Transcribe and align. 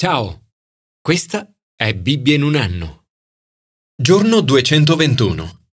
Ciao, 0.00 0.52
questa 1.00 1.52
è 1.74 1.92
Bibbia 1.92 2.36
in 2.36 2.44
un 2.44 2.54
anno. 2.54 3.06
Giorno 4.00 4.42
221. 4.42 5.66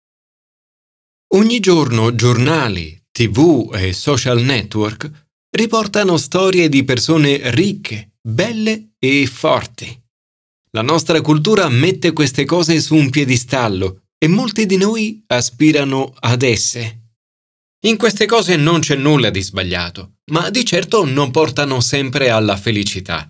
Ogni 1.33 1.59
giorno 1.59 2.15
giornali, 2.15 3.03
tv 3.11 3.69
e 3.75 3.91
social 3.91 4.41
network 4.41 5.27
riportano 5.49 6.15
storie 6.15 6.69
di 6.69 6.85
persone 6.85 7.51
ricche, 7.51 8.13
belle 8.21 8.93
e 8.97 9.27
forti. 9.27 10.01
La 10.71 10.83
nostra 10.83 11.19
cultura 11.19 11.67
mette 11.67 12.13
queste 12.13 12.45
cose 12.45 12.79
su 12.79 12.95
un 12.95 13.09
piedistallo 13.09 14.03
e 14.17 14.29
molti 14.29 14.65
di 14.65 14.77
noi 14.77 15.21
aspirano 15.27 16.13
ad 16.21 16.43
esse. 16.43 17.09
In 17.87 17.97
queste 17.97 18.25
cose 18.25 18.55
non 18.55 18.79
c'è 18.79 18.95
nulla 18.95 19.29
di 19.29 19.41
sbagliato, 19.41 20.19
ma 20.31 20.49
di 20.49 20.63
certo 20.63 21.03
non 21.03 21.29
portano 21.29 21.81
sempre 21.81 22.29
alla 22.29 22.55
felicità. 22.55 23.27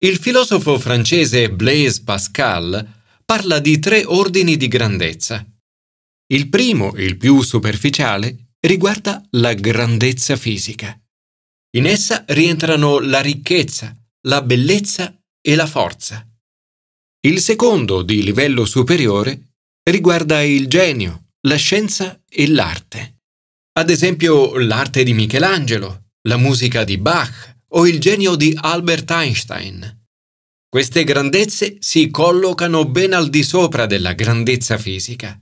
Il 0.00 0.18
filosofo 0.18 0.78
francese 0.78 1.50
Blaise 1.50 2.04
Pascal 2.04 2.86
parla 3.24 3.58
di 3.58 3.80
tre 3.80 4.04
ordini 4.04 4.56
di 4.56 4.68
grandezza. 4.68 5.44
Il 6.32 6.48
primo, 6.48 6.94
il 6.94 7.16
più 7.16 7.42
superficiale, 7.42 8.52
riguarda 8.60 9.20
la 9.30 9.54
grandezza 9.54 10.36
fisica. 10.36 10.96
In 11.76 11.84
essa 11.84 12.24
rientrano 12.28 13.00
la 13.00 13.20
ricchezza, 13.20 13.92
la 14.28 14.40
bellezza 14.40 15.20
e 15.40 15.56
la 15.56 15.66
forza. 15.66 16.24
Il 17.26 17.40
secondo, 17.40 18.02
di 18.02 18.22
livello 18.22 18.66
superiore, 18.66 19.54
riguarda 19.82 20.42
il 20.42 20.68
genio, 20.68 21.30
la 21.48 21.56
scienza 21.56 22.22
e 22.28 22.48
l'arte. 22.48 23.22
Ad 23.72 23.90
esempio 23.90 24.56
l'arte 24.58 25.02
di 25.02 25.12
Michelangelo, 25.12 26.10
la 26.28 26.36
musica 26.36 26.84
di 26.84 26.98
Bach 26.98 27.56
o 27.72 27.86
il 27.86 28.00
genio 28.00 28.36
di 28.36 28.56
Albert 28.58 29.10
Einstein. 29.10 30.06
Queste 30.68 31.04
grandezze 31.04 31.76
si 31.80 32.10
collocano 32.10 32.84
ben 32.84 33.14
al 33.14 33.30
di 33.30 33.42
sopra 33.42 33.86
della 33.86 34.12
grandezza 34.12 34.76
fisica. 34.78 35.40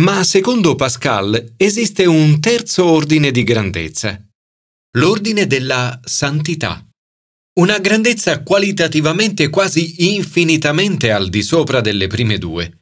Ma 0.00 0.22
secondo 0.24 0.76
Pascal 0.76 1.54
esiste 1.56 2.06
un 2.06 2.38
terzo 2.40 2.84
ordine 2.84 3.30
di 3.30 3.42
grandezza, 3.42 4.22
l'ordine 4.96 5.46
della 5.46 5.98
santità. 6.04 6.84
Una 7.58 7.78
grandezza 7.78 8.42
qualitativamente 8.42 9.48
quasi 9.48 10.14
infinitamente 10.14 11.10
al 11.10 11.28
di 11.28 11.42
sopra 11.42 11.80
delle 11.80 12.06
prime 12.06 12.38
due. 12.38 12.79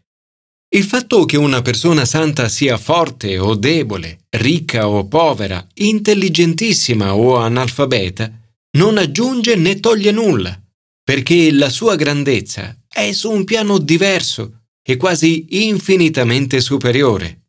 Il 0.71 0.85
fatto 0.85 1.25
che 1.25 1.39
una 1.39 1.63
persona 1.63 2.05
santa 2.05 2.49
sia 2.49 2.77
forte 2.77 3.39
o 3.39 3.55
debole, 3.55 4.27
ricca 4.31 4.87
o 4.87 5.07
povera, 5.07 5.67
intelligentissima 5.75 7.15
o 7.15 7.37
analfabeta, 7.37 8.31
non 8.77 8.99
aggiunge 8.99 9.57
né 9.57 9.81
toglie 9.81 10.11
nulla, 10.11 10.61
perché 11.03 11.51
la 11.53 11.71
sua 11.71 11.97
grandezza 11.97 12.77
è 12.87 13.13
su 13.13 13.31
un 13.31 13.45
piano 13.45 13.79
diverso 13.79 14.65
e 14.83 14.99
quasi 14.99 15.47
infinitamente 15.67 16.61
superiore. 16.61 17.45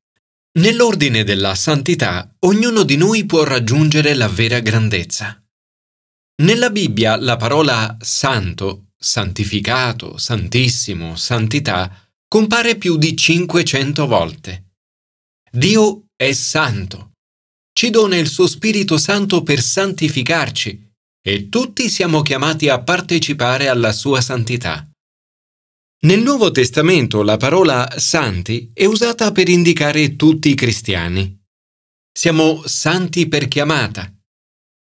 Nell'ordine 0.60 1.26
della 1.26 1.56
santità, 1.56 2.34
ognuno 2.40 2.84
di 2.84 2.96
noi 2.96 3.26
può 3.26 3.44
raggiungere 3.44 4.14
la 4.14 4.30
vera 4.30 4.60
grandezza. 4.60 5.44
Nella 6.42 6.70
Bibbia 6.70 7.18
la 7.18 7.36
parola 7.36 7.98
santo, 8.00 8.92
santificato, 8.98 10.18
santissimo, 10.18 11.18
santità 11.18 12.09
compare 12.30 12.78
più 12.78 12.96
di 12.98 13.18
500 13.18 14.06
volte. 14.06 14.74
Dio 15.52 16.06
è 16.16 16.32
santo. 16.32 17.14
Ci 17.74 17.90
dona 17.90 18.18
il 18.18 18.28
suo 18.28 18.46
Spirito 18.46 19.00
Santo 19.00 19.42
per 19.42 19.60
santificarci 19.60 20.92
e 21.22 21.50
tutti 21.50 21.90
siamo 21.90 22.22
chiamati 22.22 22.70
a 22.70 22.84
partecipare 22.84 23.68
alla 23.68 23.92
sua 23.92 24.22
santità. 24.22 24.88
Nel 26.02 26.22
Nuovo 26.22 26.52
Testamento 26.52 27.24
la 27.24 27.38
parola 27.38 27.96
santi 27.98 28.70
è 28.76 28.86
usata 28.86 29.32
per 29.32 29.50
indicare 29.50 30.16
tutti 30.16 30.50
i 30.50 30.56
cristiani. 30.56 31.36
Siamo 32.12 32.62
santi 32.66 33.28
per 33.28 33.48
chiamata. 33.48 34.14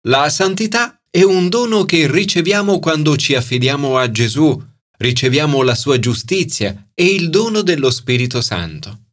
La 0.07 0.29
santità 0.29 1.01
è 1.11 1.23
un 1.23 1.49
dono 1.49 1.85
che 1.85 2.11
riceviamo 2.11 2.79
quando 2.79 3.17
ci 3.17 3.35
affidiamo 3.35 3.97
a 3.97 4.11
Gesù 4.11 4.63
riceviamo 4.99 5.63
la 5.63 5.75
sua 5.75 5.99
giustizia 5.99 6.91
e 6.95 7.07
il 7.07 7.31
dono 7.31 7.63
dello 7.63 7.91
Spirito 7.91 8.41
Santo. 8.41 9.05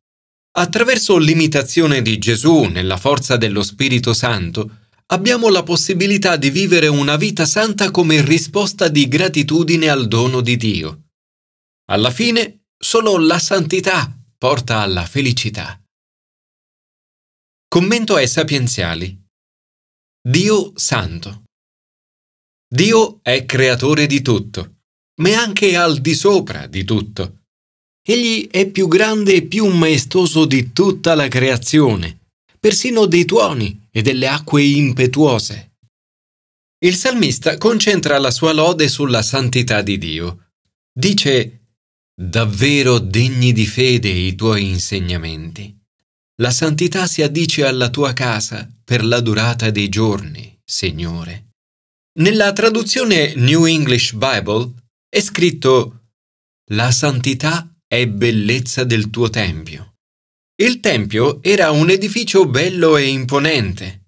Attraverso 0.57 1.17
l'imitazione 1.17 2.01
di 2.01 2.17
Gesù 2.17 2.63
nella 2.63 2.97
forza 2.97 3.37
dello 3.37 3.61
Spirito 3.61 4.13
Santo, 4.13 4.87
abbiamo 5.07 5.49
la 5.49 5.63
possibilità 5.63 6.37
di 6.37 6.49
vivere 6.49 6.87
una 6.87 7.17
vita 7.17 7.45
santa 7.45 7.91
come 7.91 8.23
risposta 8.23 8.87
di 8.87 9.07
gratitudine 9.07 9.89
al 9.89 10.07
dono 10.07 10.41
di 10.41 10.55
Dio. 10.57 11.09
Alla 11.89 12.09
fine, 12.09 12.65
solo 12.77 13.17
la 13.17 13.37
santità 13.37 14.11
porta 14.37 14.79
alla 14.79 15.05
felicità. 15.05 15.79
Commento 17.67 18.15
ai 18.15 18.27
sapienziali. 18.27 19.21
Dio 20.27 20.71
Santo. 20.75 21.43
Dio 22.67 23.19
è 23.21 23.45
creatore 23.45 24.07
di 24.07 24.21
tutto 24.21 24.74
ma 25.21 25.29
è 25.29 25.33
anche 25.33 25.75
al 25.75 25.99
di 25.99 26.13
sopra 26.13 26.67
di 26.67 26.83
tutto. 26.83 27.43
Egli 28.07 28.47
è 28.49 28.69
più 28.69 28.87
grande 28.87 29.35
e 29.35 29.41
più 29.43 29.67
maestoso 29.67 30.45
di 30.45 30.71
tutta 30.73 31.15
la 31.15 31.27
creazione, 31.27 32.19
persino 32.59 33.05
dei 33.05 33.25
tuoni 33.25 33.87
e 33.91 34.01
delle 34.01 34.27
acque 34.27 34.63
impetuose. 34.63 35.73
Il 36.85 36.95
salmista 36.95 37.57
concentra 37.57 38.19
la 38.19 38.31
sua 38.31 38.51
lode 38.51 38.87
sulla 38.89 39.23
santità 39.23 39.81
di 39.81 39.97
Dio. 39.97 40.49
Dice 40.93 41.61
Davvero 42.17 42.99
degni 42.99 43.51
di 43.51 43.65
fede 43.65 44.07
i 44.07 44.35
tuoi 44.35 44.69
insegnamenti. 44.69 45.75
La 46.41 46.51
santità 46.51 47.07
si 47.07 47.21
addice 47.21 47.65
alla 47.65 47.89
tua 47.89 48.13
casa 48.13 48.69
per 48.83 49.03
la 49.03 49.19
durata 49.19 49.69
dei 49.69 49.89
giorni, 49.89 50.57
Signore. 50.63 51.47
Nella 52.19 52.53
traduzione 52.53 53.33
New 53.35 53.65
English 53.65 54.13
Bible 54.13 54.71
è 55.09 55.19
scritto 55.21 56.09
La 56.71 56.91
santità 56.91 57.73
è 57.87 58.07
bellezza 58.07 58.83
del 58.83 59.09
tuo 59.09 59.29
tempio. 59.29 59.95
Il 60.55 60.79
tempio 60.79 61.43
era 61.43 61.71
un 61.71 61.89
edificio 61.89 62.47
bello 62.47 62.97
e 62.97 63.07
imponente. 63.07 64.07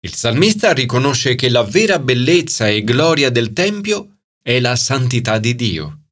Il 0.00 0.14
salmista 0.14 0.72
riconosce 0.72 1.34
che 1.34 1.48
la 1.48 1.62
vera 1.62 1.98
bellezza 1.98 2.68
e 2.68 2.82
gloria 2.82 3.30
del 3.30 3.52
tempio 3.52 4.20
è 4.42 4.60
la 4.60 4.76
santità 4.76 5.38
di 5.38 5.54
Dio. 5.54 6.08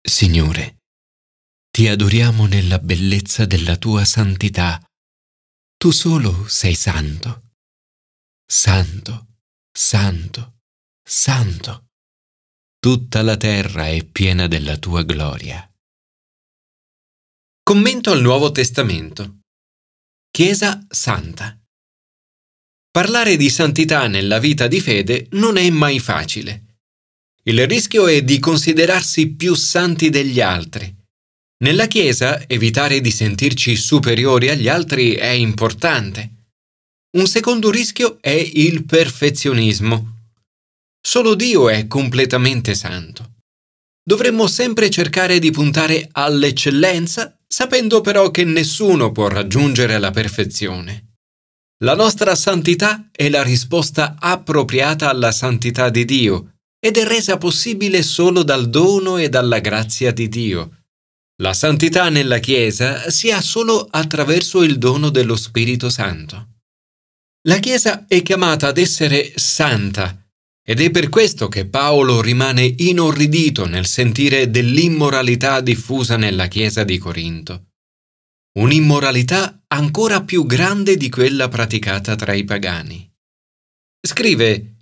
Signore, 0.00 0.82
ti 1.70 1.88
adoriamo 1.88 2.46
nella 2.46 2.78
bellezza 2.78 3.44
della 3.44 3.76
tua 3.76 4.04
santità. 4.04 4.80
Tu 5.76 5.90
solo 5.90 6.46
sei 6.46 6.74
santo. 6.74 7.50
Santo, 8.46 9.26
santo, 9.72 10.58
santo 11.02 11.85
tutta 12.86 13.20
la 13.22 13.36
terra 13.36 13.88
è 13.88 14.04
piena 14.04 14.46
della 14.46 14.76
tua 14.76 15.02
gloria. 15.02 15.68
Commento 17.64 18.12
al 18.12 18.20
Nuovo 18.20 18.52
Testamento. 18.52 19.40
Chiesa 20.30 20.86
Santa. 20.88 21.60
Parlare 22.92 23.36
di 23.36 23.50
santità 23.50 24.06
nella 24.06 24.38
vita 24.38 24.68
di 24.68 24.80
fede 24.80 25.26
non 25.32 25.56
è 25.56 25.68
mai 25.68 25.98
facile. 25.98 26.76
Il 27.42 27.66
rischio 27.66 28.06
è 28.06 28.22
di 28.22 28.38
considerarsi 28.38 29.30
più 29.30 29.54
santi 29.54 30.08
degli 30.08 30.40
altri. 30.40 30.96
Nella 31.64 31.88
Chiesa 31.88 32.48
evitare 32.48 33.00
di 33.00 33.10
sentirci 33.10 33.74
superiori 33.74 34.48
agli 34.48 34.68
altri 34.68 35.14
è 35.14 35.30
importante. 35.30 36.50
Un 37.16 37.26
secondo 37.26 37.68
rischio 37.68 38.18
è 38.20 38.30
il 38.30 38.84
perfezionismo 38.84 40.15
Solo 41.08 41.36
Dio 41.36 41.68
è 41.68 41.86
completamente 41.86 42.74
santo. 42.74 43.34
Dovremmo 44.02 44.48
sempre 44.48 44.90
cercare 44.90 45.38
di 45.38 45.52
puntare 45.52 46.08
all'eccellenza, 46.10 47.38
sapendo 47.46 48.00
però 48.00 48.32
che 48.32 48.42
nessuno 48.42 49.12
può 49.12 49.28
raggiungere 49.28 50.00
la 50.00 50.10
perfezione. 50.10 51.18
La 51.84 51.94
nostra 51.94 52.34
santità 52.34 53.08
è 53.12 53.28
la 53.28 53.44
risposta 53.44 54.16
appropriata 54.18 55.08
alla 55.08 55.30
santità 55.30 55.90
di 55.90 56.04
Dio 56.04 56.54
ed 56.84 56.96
è 56.96 57.04
resa 57.04 57.36
possibile 57.36 58.02
solo 58.02 58.42
dal 58.42 58.68
dono 58.68 59.16
e 59.16 59.28
dalla 59.28 59.60
grazia 59.60 60.10
di 60.10 60.28
Dio. 60.28 60.86
La 61.40 61.52
santità 61.52 62.08
nella 62.08 62.38
Chiesa 62.38 63.10
si 63.10 63.30
ha 63.30 63.40
solo 63.40 63.86
attraverso 63.88 64.64
il 64.64 64.76
dono 64.76 65.10
dello 65.10 65.36
Spirito 65.36 65.88
Santo. 65.88 66.48
La 67.46 67.58
Chiesa 67.58 68.06
è 68.08 68.22
chiamata 68.22 68.66
ad 68.66 68.78
essere 68.78 69.34
santa 69.36 70.25
ed 70.68 70.80
è 70.80 70.90
per 70.90 71.08
questo 71.10 71.46
che 71.46 71.66
Paolo 71.66 72.20
rimane 72.20 72.64
inorridito 72.78 73.66
nel 73.66 73.86
sentire 73.86 74.50
dell'immoralità 74.50 75.60
diffusa 75.60 76.16
nella 76.16 76.48
Chiesa 76.48 76.82
di 76.82 76.98
Corinto. 76.98 77.68
Un'immoralità 78.58 79.62
ancora 79.68 80.24
più 80.24 80.44
grande 80.44 80.96
di 80.96 81.08
quella 81.08 81.46
praticata 81.46 82.16
tra 82.16 82.32
i 82.32 82.42
pagani. 82.42 83.08
Scrive, 84.04 84.78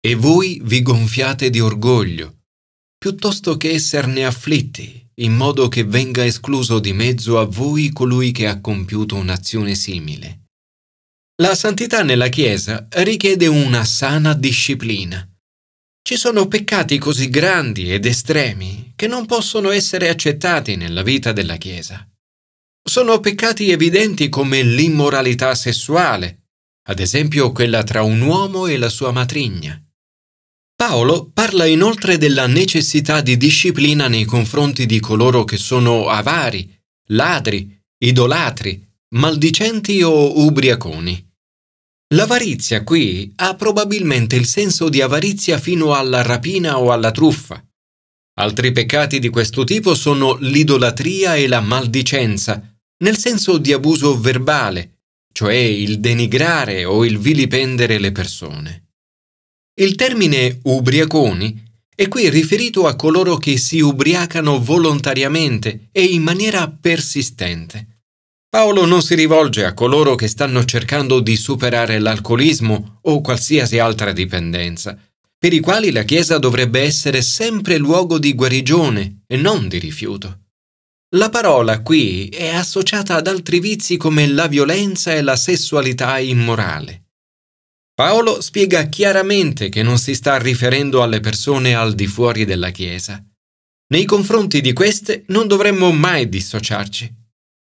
e 0.00 0.14
voi 0.14 0.58
vi 0.64 0.80
gonfiate 0.80 1.50
di 1.50 1.60
orgoglio, 1.60 2.44
piuttosto 2.96 3.58
che 3.58 3.72
esserne 3.72 4.24
afflitti, 4.24 5.06
in 5.16 5.34
modo 5.34 5.68
che 5.68 5.84
venga 5.84 6.24
escluso 6.24 6.78
di 6.78 6.94
mezzo 6.94 7.38
a 7.38 7.44
voi 7.44 7.90
colui 7.92 8.32
che 8.32 8.46
ha 8.46 8.58
compiuto 8.60 9.16
un'azione 9.16 9.74
simile. 9.74 10.45
La 11.42 11.54
santità 11.54 12.02
nella 12.02 12.28
Chiesa 12.28 12.88
richiede 12.92 13.46
una 13.46 13.84
sana 13.84 14.32
disciplina. 14.32 15.28
Ci 16.00 16.16
sono 16.16 16.48
peccati 16.48 16.96
così 16.96 17.28
grandi 17.28 17.92
ed 17.92 18.06
estremi 18.06 18.94
che 18.96 19.06
non 19.06 19.26
possono 19.26 19.70
essere 19.70 20.08
accettati 20.08 20.76
nella 20.76 21.02
vita 21.02 21.32
della 21.32 21.56
Chiesa. 21.56 22.08
Sono 22.82 23.20
peccati 23.20 23.70
evidenti 23.70 24.30
come 24.30 24.62
l'immoralità 24.62 25.54
sessuale, 25.54 26.44
ad 26.88 27.00
esempio 27.00 27.52
quella 27.52 27.82
tra 27.82 28.00
un 28.00 28.22
uomo 28.22 28.66
e 28.66 28.78
la 28.78 28.88
sua 28.88 29.10
matrigna. 29.10 29.78
Paolo 30.74 31.30
parla 31.34 31.66
inoltre 31.66 32.16
della 32.16 32.46
necessità 32.46 33.20
di 33.20 33.36
disciplina 33.36 34.08
nei 34.08 34.24
confronti 34.24 34.86
di 34.86 35.00
coloro 35.00 35.44
che 35.44 35.58
sono 35.58 36.08
avari, 36.08 36.74
ladri, 37.08 37.78
idolatri, 37.98 38.82
maldicenti 39.10 40.02
o 40.02 40.42
ubriaconi. 40.44 41.25
L'avarizia 42.14 42.84
qui 42.84 43.32
ha 43.36 43.56
probabilmente 43.56 44.36
il 44.36 44.46
senso 44.46 44.88
di 44.88 45.00
avarizia 45.00 45.58
fino 45.58 45.92
alla 45.92 46.22
rapina 46.22 46.78
o 46.78 46.92
alla 46.92 47.10
truffa. 47.10 47.60
Altri 48.38 48.70
peccati 48.70 49.18
di 49.18 49.28
questo 49.28 49.64
tipo 49.64 49.94
sono 49.96 50.36
l'idolatria 50.36 51.34
e 51.34 51.48
la 51.48 51.60
maldicenza, 51.60 52.62
nel 52.98 53.16
senso 53.16 53.58
di 53.58 53.72
abuso 53.72 54.20
verbale, 54.20 54.98
cioè 55.32 55.54
il 55.54 55.98
denigrare 55.98 56.84
o 56.84 57.04
il 57.04 57.18
vilipendere 57.18 57.98
le 57.98 58.12
persone. 58.12 58.84
Il 59.80 59.96
termine 59.96 60.60
ubriaconi 60.62 61.64
è 61.92 62.06
qui 62.06 62.30
riferito 62.30 62.86
a 62.86 62.94
coloro 62.94 63.36
che 63.36 63.56
si 63.56 63.80
ubriacano 63.80 64.62
volontariamente 64.62 65.88
e 65.90 66.04
in 66.04 66.22
maniera 66.22 66.70
persistente. 66.70 67.95
Paolo 68.48 68.86
non 68.86 69.02
si 69.02 69.14
rivolge 69.14 69.64
a 69.64 69.74
coloro 69.74 70.14
che 70.14 70.28
stanno 70.28 70.64
cercando 70.64 71.20
di 71.20 71.36
superare 71.36 71.98
l'alcolismo 71.98 73.00
o 73.02 73.20
qualsiasi 73.20 73.78
altra 73.78 74.12
dipendenza, 74.12 74.96
per 75.38 75.52
i 75.52 75.60
quali 75.60 75.90
la 75.90 76.04
Chiesa 76.04 76.38
dovrebbe 76.38 76.80
essere 76.80 77.22
sempre 77.22 77.76
luogo 77.76 78.18
di 78.18 78.34
guarigione 78.34 79.22
e 79.26 79.36
non 79.36 79.68
di 79.68 79.78
rifiuto. 79.78 80.44
La 81.16 81.28
parola 81.28 81.82
qui 81.82 82.28
è 82.28 82.48
associata 82.48 83.16
ad 83.16 83.26
altri 83.26 83.60
vizi 83.60 83.96
come 83.96 84.26
la 84.26 84.46
violenza 84.46 85.12
e 85.12 85.22
la 85.22 85.36
sessualità 85.36 86.18
immorale. 86.18 87.04
Paolo 87.94 88.40
spiega 88.40 88.84
chiaramente 88.84 89.68
che 89.68 89.82
non 89.82 89.98
si 89.98 90.14
sta 90.14 90.36
riferendo 90.38 91.02
alle 91.02 91.20
persone 91.20 91.74
al 91.74 91.94
di 91.94 92.06
fuori 92.06 92.44
della 92.44 92.70
Chiesa. 92.70 93.22
Nei 93.88 94.04
confronti 94.04 94.60
di 94.60 94.72
queste 94.72 95.24
non 95.28 95.46
dovremmo 95.46 95.92
mai 95.92 96.28
dissociarci 96.28 97.15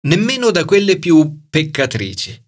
nemmeno 0.07 0.51
da 0.51 0.65
quelle 0.65 0.99
più 0.99 1.47
peccatrici. 1.49 2.41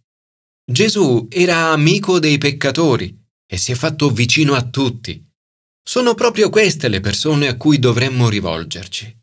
Gesù 0.71 1.27
era 1.31 1.71
amico 1.71 2.19
dei 2.19 2.39
peccatori 2.39 3.17
e 3.47 3.57
si 3.57 3.73
è 3.73 3.75
fatto 3.75 4.11
vicino 4.11 4.55
a 4.55 4.63
tutti. 4.63 5.23
Sono 5.87 6.15
proprio 6.15 6.49
queste 6.49 6.89
le 6.89 7.01
persone 7.01 7.47
a 7.49 7.57
cui 7.57 7.79
dovremmo 7.79 8.29
rivolgerci. 8.29 9.23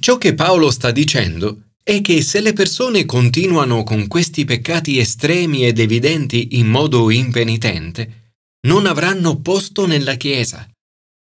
Ciò 0.00 0.18
che 0.18 0.34
Paolo 0.34 0.70
sta 0.70 0.90
dicendo 0.90 1.74
è 1.82 2.00
che 2.00 2.22
se 2.22 2.40
le 2.40 2.52
persone 2.52 3.04
continuano 3.04 3.84
con 3.84 4.08
questi 4.08 4.44
peccati 4.44 4.98
estremi 4.98 5.64
ed 5.64 5.78
evidenti 5.78 6.58
in 6.58 6.66
modo 6.66 7.10
impenitente, 7.10 8.32
non 8.66 8.86
avranno 8.86 9.40
posto 9.40 9.86
nella 9.86 10.14
Chiesa. 10.14 10.68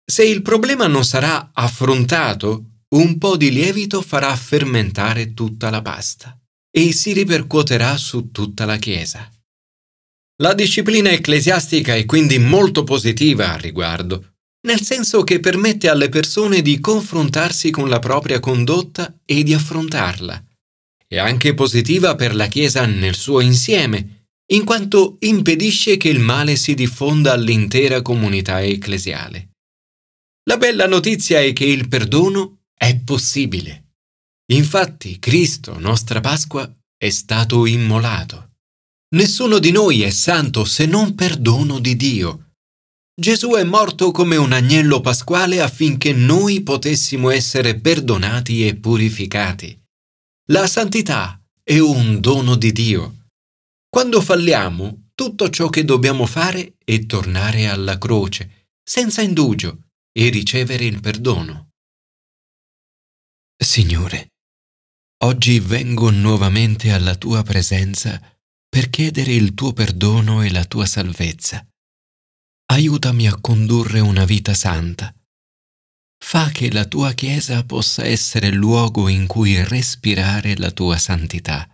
Se 0.07 0.25
il 0.25 0.43
problema 0.43 0.87
non 0.87 1.05
sarà 1.05 1.51
affrontato, 1.53 2.74
un 2.95 3.19
po' 3.19 3.37
di 3.37 3.51
lievito 3.51 4.01
farà 4.03 4.35
fermentare 4.37 5.35
tutta 5.35 5.71
la 5.71 5.83
pasta 5.83 6.39
e 6.71 6.93
si 6.93 7.13
ripercuoterà 7.13 7.97
su 7.97 8.31
tutta 8.31 8.65
la 8.65 8.77
Chiesa. 8.77 9.29
La 10.43 10.55
disciplina 10.55 11.11
ecclesiastica 11.11 11.95
è 11.95 12.05
quindi 12.05 12.39
molto 12.39 12.83
positiva 12.83 13.53
al 13.53 13.61
riguardo, 13.61 14.35
nel 14.67 14.81
senso 14.81 15.23
che 15.23 15.41
permette 15.41 15.89
alle 15.89 16.09
persone 16.09 16.63
di 16.63 16.81
confrontarsi 16.81 17.71
con 17.71 17.89
la 17.89 17.99
propria 17.99 18.41
condotta 18.41 19.21
e 19.25 19.43
di 19.43 19.55
affrontarla. 19.55 20.45
È 21.07 21.19
anche 21.19 21.55
positiva 21.55 22.17
per 22.17 22.35
la 22.35 22.47
Chiesa 22.47 22.87
nel 22.87 23.15
suo 23.15 23.41
insieme, 23.41 24.29
in 24.53 24.65
quanto 24.65 25.17
impedisce 25.21 25.97
che 25.97 26.09
il 26.09 26.19
male 26.19 26.57
si 26.57 26.75
diffonda 26.75 27.33
all'intera 27.33 28.03
comunità 28.03 28.63
ecclesiale. 28.63 29.51
La 30.49 30.57
bella 30.57 30.87
notizia 30.87 31.41
è 31.41 31.53
che 31.53 31.65
il 31.65 31.89
perdono 31.89 32.64
è 32.85 32.99
possibile. 32.99 33.93
Infatti 34.53 35.19
Cristo, 35.19 35.79
nostra 35.79 36.21
Pasqua, 36.21 36.71
è 36.97 37.09
stato 37.09 37.65
immolato. 37.65 38.51
Nessuno 39.15 39.59
di 39.59 39.71
noi 39.71 40.03
è 40.03 40.11
santo 40.11 40.67
se 40.67 40.85
non 40.85 41.15
per 41.15 41.39
dono 41.39 41.79
di 41.79 41.97
Dio. 41.97 42.51
Gesù 43.19 43.53
è 43.53 43.65
morto 43.65 44.11
come 44.11 44.37
un 44.37 44.53
agnello 44.53 45.01
pasquale 45.01 45.63
affinché 45.63 46.13
noi 46.13 46.63
potessimo 46.63 47.31
essere 47.31 47.81
perdonati 47.81 48.67
e 48.67 48.77
purificati. 48.77 49.81
La 50.49 50.67
santità 50.67 51.41
è 51.63 51.79
un 51.79 52.21
dono 52.21 52.55
di 52.57 52.71
Dio. 52.73 53.29
Quando 53.89 54.21
falliamo, 54.21 55.11
tutto 55.15 55.49
ciò 55.49 55.71
che 55.71 55.85
dobbiamo 55.85 56.27
fare 56.27 56.75
è 56.85 57.07
tornare 57.07 57.67
alla 57.67 57.97
croce, 57.97 58.69
senza 58.83 59.23
indugio, 59.23 59.85
e 60.13 60.29
ricevere 60.29 60.85
il 60.85 61.01
perdono. 61.01 61.71
Signore, 63.65 64.35
oggi 65.25 65.59
vengo 65.59 66.11
nuovamente 66.11 66.93
alla 66.93 67.17
tua 67.17 67.43
presenza 67.43 68.21
per 68.69 68.91
chiedere 68.91 69.33
il 69.33 69.55
tuo 69.55 69.73
perdono 69.73 70.43
e 70.43 70.51
la 70.51 70.65
tua 70.65 70.85
salvezza. 70.85 71.67
Aiutami 72.67 73.27
a 73.27 73.41
condurre 73.41 74.01
una 74.01 74.27
vita 74.27 74.53
santa. 74.53 75.13
Fa 76.23 76.51
che 76.51 76.71
la 76.71 76.85
tua 76.85 77.13
Chiesa 77.15 77.65
possa 77.65 78.05
essere 78.05 78.51
luogo 78.51 79.09
in 79.09 79.27
cui 79.27 79.63
respirare 79.65 80.57
la 80.57 80.71
tua 80.71 80.99
santità. 80.99 81.67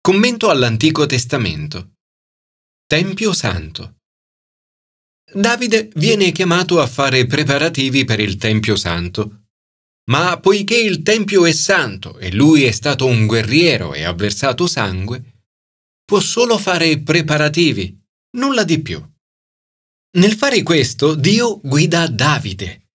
Commento 0.00 0.48
all'Antico 0.48 1.06
Testamento. 1.06 1.94
Tempio 2.86 3.32
Santo. 3.32 3.96
Davide 5.30 5.90
viene 5.96 6.30
chiamato 6.32 6.80
a 6.80 6.86
fare 6.86 7.26
preparativi 7.26 8.04
per 8.04 8.20
il 8.20 8.36
Tempio 8.36 8.76
Santo 8.76 9.37
ma 10.08 10.38
poiché 10.40 10.76
il 10.76 11.02
Tempio 11.02 11.44
è 11.44 11.52
santo 11.52 12.18
e 12.18 12.32
lui 12.32 12.64
è 12.64 12.70
stato 12.70 13.06
un 13.06 13.26
guerriero 13.26 13.94
e 13.94 14.04
ha 14.04 14.12
versato 14.12 14.66
sangue, 14.66 15.42
può 16.04 16.20
solo 16.20 16.58
fare 16.58 17.00
preparativi, 17.00 17.96
nulla 18.36 18.64
di 18.64 18.80
più. 18.80 19.02
Nel 20.16 20.32
fare 20.32 20.62
questo 20.62 21.14
Dio 21.14 21.60
guida 21.62 22.06
Davide. 22.08 22.86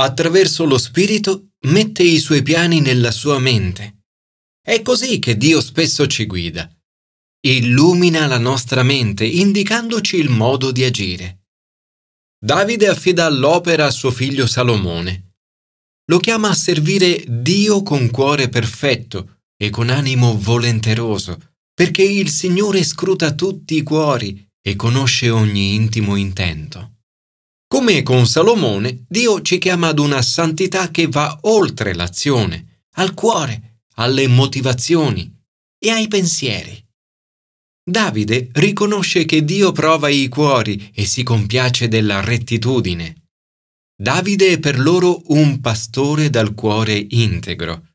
Attraverso 0.00 0.64
lo 0.64 0.78
Spirito 0.78 1.50
mette 1.66 2.02
i 2.02 2.18
suoi 2.18 2.42
piani 2.42 2.80
nella 2.80 3.12
sua 3.12 3.38
mente. 3.38 4.02
È 4.60 4.82
così 4.82 5.18
che 5.18 5.36
Dio 5.36 5.60
spesso 5.60 6.06
ci 6.06 6.26
guida. 6.26 6.68
Illumina 7.40 8.26
la 8.26 8.38
nostra 8.38 8.82
mente 8.82 9.24
indicandoci 9.24 10.16
il 10.16 10.28
modo 10.28 10.72
di 10.72 10.82
agire. 10.82 11.44
Davide 12.36 12.88
affida 12.88 13.28
l'opera 13.28 13.86
a 13.86 13.90
suo 13.90 14.10
figlio 14.10 14.46
Salomone 14.46 15.27
lo 16.10 16.18
chiama 16.18 16.50
a 16.50 16.54
servire 16.54 17.24
Dio 17.26 17.82
con 17.82 18.10
cuore 18.10 18.48
perfetto 18.48 19.42
e 19.56 19.70
con 19.70 19.90
animo 19.90 20.38
volenteroso, 20.38 21.38
perché 21.74 22.02
il 22.02 22.30
Signore 22.30 22.82
scruta 22.82 23.34
tutti 23.34 23.76
i 23.76 23.82
cuori 23.82 24.46
e 24.60 24.76
conosce 24.76 25.30
ogni 25.30 25.74
intimo 25.74 26.16
intento. 26.16 26.94
Come 27.66 28.02
con 28.02 28.26
Salomone, 28.26 29.04
Dio 29.06 29.42
ci 29.42 29.58
chiama 29.58 29.88
ad 29.88 29.98
una 29.98 30.22
santità 30.22 30.90
che 30.90 31.06
va 31.06 31.38
oltre 31.42 31.94
l'azione, 31.94 32.84
al 32.94 33.12
cuore, 33.12 33.82
alle 33.96 34.26
motivazioni 34.26 35.30
e 35.78 35.90
ai 35.90 36.08
pensieri. 36.08 36.82
Davide 37.88 38.48
riconosce 38.52 39.24
che 39.24 39.44
Dio 39.44 39.72
prova 39.72 40.08
i 40.08 40.28
cuori 40.28 40.90
e 40.94 41.04
si 41.04 41.22
compiace 41.22 41.88
della 41.88 42.20
rettitudine. 42.20 43.27
Davide 44.00 44.52
è 44.52 44.58
per 44.60 44.78
loro 44.78 45.22
un 45.32 45.60
pastore 45.60 46.30
dal 46.30 46.54
cuore 46.54 47.04
integro. 47.10 47.88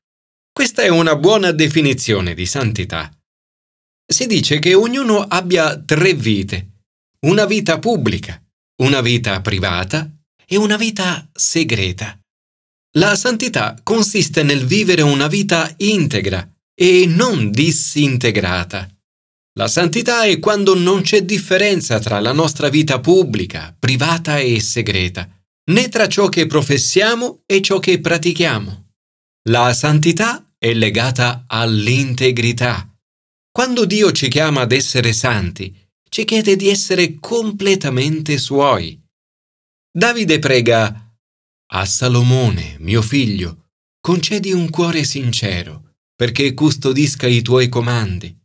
Questa 0.51 0.81
è 0.81 0.89
una 0.89 1.15
buona 1.15 1.51
definizione 1.51 2.33
di 2.33 2.45
santità. 2.45 3.09
Si 4.05 4.27
dice 4.27 4.59
che 4.59 4.73
ognuno 4.73 5.21
abbia 5.21 5.81
tre 5.81 6.13
vite, 6.13 6.71
una 7.21 7.45
vita 7.45 7.79
pubblica, 7.79 8.37
una 8.81 8.99
vita 8.99 9.39
privata 9.39 10.11
e 10.45 10.57
una 10.57 10.75
vita 10.75 11.25
segreta. 11.31 12.19
La 12.97 13.15
santità 13.15 13.79
consiste 13.81 14.43
nel 14.43 14.65
vivere 14.65 15.03
una 15.03 15.27
vita 15.27 15.73
integra 15.77 16.45
e 16.75 17.05
non 17.07 17.49
disintegrata. 17.49 18.89
La 19.57 19.69
santità 19.69 20.25
è 20.25 20.37
quando 20.39 20.75
non 20.77 21.01
c'è 21.01 21.23
differenza 21.23 21.97
tra 21.99 22.19
la 22.19 22.33
nostra 22.33 22.67
vita 22.67 22.99
pubblica, 22.99 23.73
privata 23.79 24.37
e 24.39 24.59
segreta, 24.59 25.32
né 25.71 25.87
tra 25.89 26.07
ciò 26.07 26.27
che 26.27 26.45
professiamo 26.45 27.43
e 27.45 27.61
ciò 27.61 27.79
che 27.79 27.99
pratichiamo. 27.99 28.91
La 29.49 29.73
santità 29.73 30.53
è 30.57 30.73
legata 30.73 31.45
all'integrità. 31.47 32.89
Quando 33.51 33.85
Dio 33.85 34.11
ci 34.11 34.27
chiama 34.29 34.61
ad 34.61 34.71
essere 34.71 35.13
santi, 35.13 35.75
ci 36.09 36.25
chiede 36.25 36.55
di 36.55 36.69
essere 36.69 37.19
completamente 37.19 38.37
suoi. 38.37 38.99
Davide 39.91 40.39
prega 40.39 41.15
a 41.71 41.85
Salomone, 41.85 42.77
mio 42.79 43.01
figlio, 43.01 43.69
concedi 43.99 44.51
un 44.51 44.69
cuore 44.69 45.03
sincero, 45.03 45.95
perché 46.15 46.53
custodisca 46.53 47.27
i 47.27 47.41
tuoi 47.41 47.69
comandi, 47.69 48.35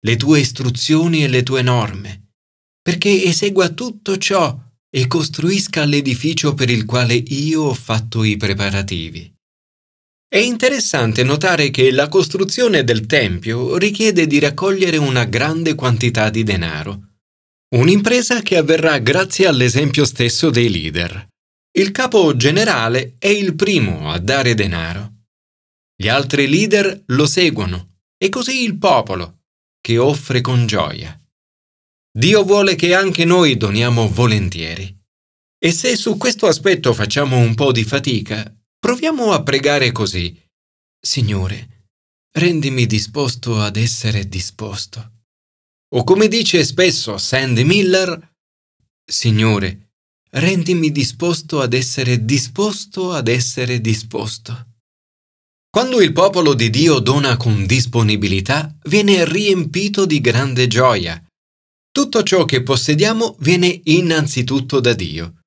le 0.00 0.16
tue 0.16 0.40
istruzioni 0.40 1.22
e 1.24 1.28
le 1.28 1.42
tue 1.42 1.62
norme, 1.62 2.32
perché 2.80 3.24
esegua 3.24 3.68
tutto 3.70 4.16
ciò 4.16 4.58
e 4.90 5.06
costruisca 5.06 5.84
l'edificio 5.84 6.54
per 6.54 6.70
il 6.70 6.84
quale 6.84 7.14
io 7.14 7.62
ho 7.62 7.74
fatto 7.74 8.24
i 8.24 8.36
preparativi. 8.36 9.32
È 10.30 10.38
interessante 10.38 11.22
notare 11.22 11.70
che 11.70 11.90
la 11.90 12.08
costruzione 12.08 12.84
del 12.84 13.06
Tempio 13.06 13.76
richiede 13.76 14.26
di 14.26 14.38
raccogliere 14.38 14.98
una 14.98 15.24
grande 15.24 15.74
quantità 15.74 16.28
di 16.28 16.42
denaro. 16.42 17.14
Un'impresa 17.76 18.40
che 18.42 18.56
avverrà 18.56 18.98
grazie 18.98 19.46
all'esempio 19.46 20.04
stesso 20.04 20.50
dei 20.50 20.70
leader. 20.70 21.28
Il 21.78 21.92
capo 21.92 22.36
generale 22.36 23.16
è 23.18 23.28
il 23.28 23.54
primo 23.54 24.10
a 24.10 24.18
dare 24.18 24.54
denaro. 24.54 25.12
Gli 25.96 26.08
altri 26.08 26.48
leader 26.48 27.02
lo 27.06 27.26
seguono 27.26 27.96
e 28.16 28.28
così 28.28 28.62
il 28.62 28.76
popolo, 28.78 29.38
che 29.80 29.98
offre 29.98 30.40
con 30.40 30.66
gioia. 30.66 31.18
Dio 32.18 32.42
vuole 32.42 32.74
che 32.74 32.94
anche 32.94 33.24
noi 33.24 33.56
doniamo 33.56 34.08
volentieri. 34.08 34.92
E 35.56 35.70
se 35.70 35.94
su 35.94 36.16
questo 36.16 36.48
aspetto 36.48 36.92
facciamo 36.92 37.38
un 37.38 37.54
po' 37.54 37.70
di 37.70 37.84
fatica, 37.84 38.52
proviamo 38.76 39.30
a 39.30 39.44
pregare 39.44 39.92
così. 39.92 40.36
Signore, 41.00 41.86
rendimi 42.32 42.86
disposto 42.86 43.60
ad 43.60 43.76
essere 43.76 44.26
disposto. 44.28 45.12
O 45.94 46.02
come 46.02 46.26
dice 46.26 46.64
spesso 46.64 47.18
Sandy 47.18 47.62
Miller, 47.62 48.32
Signore, 49.08 49.92
rendimi 50.30 50.90
disposto 50.90 51.60
ad 51.60 51.72
essere 51.72 52.24
disposto 52.24 53.12
ad 53.12 53.28
essere 53.28 53.80
disposto. 53.80 54.70
Quando 55.70 56.00
il 56.00 56.12
popolo 56.12 56.54
di 56.54 56.68
Dio 56.68 56.98
dona 56.98 57.36
con 57.36 57.64
disponibilità, 57.64 58.76
viene 58.88 59.24
riempito 59.24 60.04
di 60.04 60.20
grande 60.20 60.66
gioia. 60.66 61.22
Tutto 61.90 62.22
ciò 62.22 62.44
che 62.44 62.62
possediamo 62.62 63.36
viene 63.40 63.80
innanzitutto 63.84 64.80
da 64.80 64.92
Dio. 64.94 65.40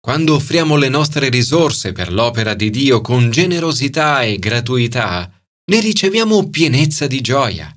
Quando 0.00 0.34
offriamo 0.34 0.76
le 0.76 0.88
nostre 0.88 1.28
risorse 1.30 1.92
per 1.92 2.12
l'opera 2.12 2.54
di 2.54 2.70
Dio 2.70 3.00
con 3.00 3.30
generosità 3.30 4.22
e 4.22 4.38
gratuità, 4.38 5.30
ne 5.68 5.80
riceviamo 5.80 6.48
pienezza 6.48 7.06
di 7.06 7.20
gioia. 7.20 7.76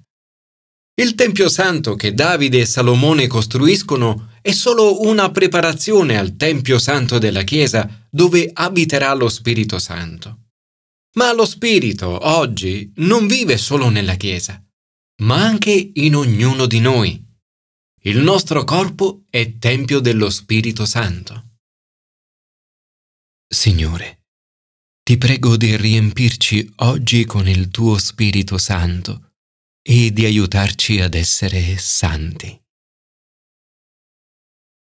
Il 1.00 1.16
Tempio 1.16 1.50
Santo 1.50 1.96
che 1.96 2.14
Davide 2.14 2.60
e 2.60 2.66
Salomone 2.66 3.26
costruiscono 3.28 4.32
è 4.42 4.52
solo 4.52 5.02
una 5.08 5.32
preparazione 5.32 6.18
al 6.18 6.36
Tempio 6.36 6.78
Santo 6.78 7.18
della 7.18 7.44
Chiesa 7.44 8.06
dove 8.12 8.50
abiterà 8.52 9.14
lo 9.14 9.30
Spirito 9.30 9.80
Santo. 9.80 10.50
Ma 11.16 11.34
lo 11.34 11.46
Spirito 11.46 12.28
oggi 12.28 12.92
non 12.98 13.28
vive 13.28 13.58
solo 13.58 13.90
nella 13.90 14.16
Chiesa, 14.16 14.62
ma 15.24 15.44
anche 15.44 15.92
in 15.94 16.16
ognuno 16.16 16.66
di 16.66 16.80
noi. 16.80 17.28
Il 18.04 18.20
nostro 18.20 18.64
corpo 18.64 19.26
è 19.30 19.58
Tempio 19.58 20.00
dello 20.00 20.30
Spirito 20.30 20.86
Santo. 20.86 21.58
Signore, 23.46 24.28
ti 25.04 25.18
prego 25.18 25.58
di 25.58 25.76
riempirci 25.76 26.76
oggi 26.78 27.26
con 27.26 27.50
il 27.50 27.70
tuo 27.70 27.98
Spirito 27.98 28.58
Santo 28.58 29.34
e 29.82 30.14
di 30.14 30.24
aiutarci 30.24 31.02
ad 31.02 31.14
essere 31.14 31.78
santi. 31.78 32.58